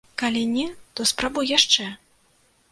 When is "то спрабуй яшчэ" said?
0.99-1.89